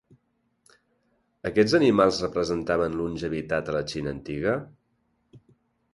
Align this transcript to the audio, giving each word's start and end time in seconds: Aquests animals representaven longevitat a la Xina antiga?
Aquests 1.49 1.75
animals 1.79 2.23
representaven 2.25 2.97
longevitat 3.03 3.69
a 3.73 3.79
la 3.79 3.85
Xina 3.93 4.15
antiga? 4.17 4.59